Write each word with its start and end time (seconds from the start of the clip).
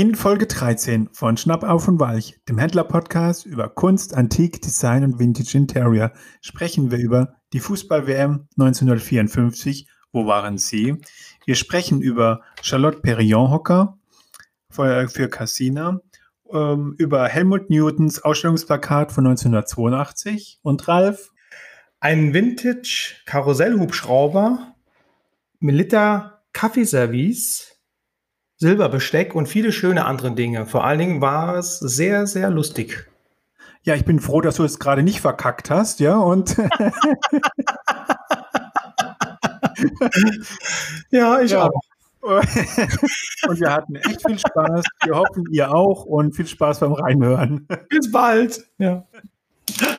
In 0.00 0.14
Folge 0.14 0.46
13 0.46 1.10
von 1.12 1.36
Schnapp 1.36 1.62
auf 1.62 1.86
und 1.86 2.00
Weich, 2.00 2.40
dem 2.48 2.56
Händler-Podcast 2.56 3.44
über 3.44 3.68
Kunst, 3.68 4.14
Antik, 4.14 4.62
Design 4.62 5.04
und 5.04 5.18
Vintage 5.18 5.58
Interior, 5.58 6.12
sprechen 6.40 6.90
wir 6.90 6.96
über 6.96 7.34
die 7.52 7.60
Fußball-WM 7.60 8.48
1954. 8.58 9.90
Wo 10.10 10.24
waren 10.24 10.56
Sie? 10.56 10.96
Wir 11.44 11.54
sprechen 11.54 12.00
über 12.00 12.40
Charlotte 12.62 13.00
Perriand-Hocker 13.00 13.98
für, 14.70 15.06
für 15.10 15.28
Cassina, 15.28 16.00
ähm, 16.50 16.94
über 16.96 17.28
Helmut 17.28 17.68
Newtons 17.68 18.22
Ausstellungsplakat 18.22 19.12
von 19.12 19.26
1982 19.26 20.60
und 20.62 20.88
Ralf. 20.88 21.30
Ein 22.00 22.32
Vintage-Karussellhubschrauber, 22.32 24.76
Melitta 25.58 26.40
Kaffeeservice, 26.54 27.79
Silberbesteck 28.60 29.34
und 29.34 29.46
viele 29.46 29.72
schöne 29.72 30.04
andere 30.04 30.32
Dinge. 30.32 30.66
Vor 30.66 30.84
allen 30.84 30.98
Dingen 30.98 31.22
war 31.22 31.56
es 31.56 31.78
sehr, 31.78 32.26
sehr 32.26 32.50
lustig. 32.50 33.10
Ja, 33.84 33.94
ich 33.94 34.04
bin 34.04 34.20
froh, 34.20 34.42
dass 34.42 34.56
du 34.56 34.64
es 34.64 34.78
gerade 34.78 35.02
nicht 35.02 35.22
verkackt 35.22 35.70
hast, 35.70 35.98
ja, 36.00 36.18
und. 36.18 36.58
ja, 41.10 41.40
ich 41.40 41.52
ja. 41.52 41.70
auch. 41.70 41.80
und 42.20 43.60
wir 43.60 43.72
hatten 43.72 43.96
echt 43.96 44.26
viel 44.26 44.38
Spaß. 44.38 44.84
Wir 45.04 45.16
hoffen, 45.16 45.46
ihr 45.50 45.74
auch 45.74 46.04
und 46.04 46.36
viel 46.36 46.46
Spaß 46.46 46.80
beim 46.80 46.92
Reinhören. 46.92 47.66
Bis 47.88 48.12
bald. 48.12 48.62
Ja. 48.76 49.06